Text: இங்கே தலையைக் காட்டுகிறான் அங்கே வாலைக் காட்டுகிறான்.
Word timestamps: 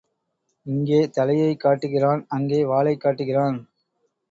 இங்கே 0.65 1.09
தலையைக் 1.09 1.59
காட்டுகிறான் 1.59 2.25
அங்கே 2.27 2.65
வாலைக் 2.65 2.99
காட்டுகிறான். 2.99 3.69